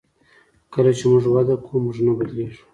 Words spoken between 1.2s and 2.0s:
وده کوو موږ